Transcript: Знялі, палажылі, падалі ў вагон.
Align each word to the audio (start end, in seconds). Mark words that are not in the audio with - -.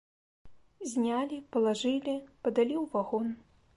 Знялі, 0.93 1.37
палажылі, 1.55 2.15
падалі 2.47 2.75
ў 2.83 2.93
вагон. 2.95 3.27